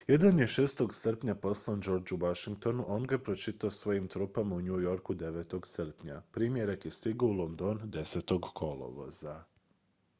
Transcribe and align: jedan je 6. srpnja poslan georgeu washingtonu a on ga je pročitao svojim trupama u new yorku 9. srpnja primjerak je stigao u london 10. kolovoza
jedan 0.07 0.39
je 0.39 0.47
6. 0.47 0.91
srpnja 0.93 1.35
poslan 1.35 1.79
georgeu 1.81 2.17
washingtonu 2.21 2.83
a 2.87 2.93
on 2.95 3.03
ga 3.07 3.15
je 3.15 3.23
pročitao 3.23 3.69
svojim 3.69 4.07
trupama 4.07 4.55
u 4.55 4.61
new 4.61 4.79
yorku 4.81 5.13
9. 5.15 5.59
srpnja 5.65 6.21
primjerak 6.31 6.85
je 6.85 6.91
stigao 6.91 7.29
u 7.29 7.31
london 7.31 7.79
10. 7.85 8.39
kolovoza 8.53 9.43